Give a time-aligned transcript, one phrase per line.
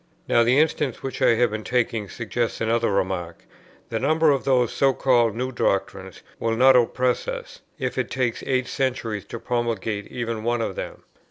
[0.27, 3.45] Now the instance which I have been taking suggests another remark;
[3.89, 8.41] the number of those (so called) new doctrines will not oppress us, if it takes
[8.47, 11.03] eight centuries to promulgate even one of them.